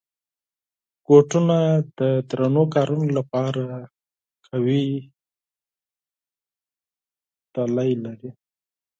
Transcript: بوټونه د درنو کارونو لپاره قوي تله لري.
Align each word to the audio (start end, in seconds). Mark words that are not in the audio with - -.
بوټونه 1.05 1.57
د 1.97 1.99
درنو 2.29 2.63
کارونو 2.75 3.07
لپاره 3.17 3.63
قوي 4.47 4.85
تله 7.53 7.85
لري. 8.05 8.31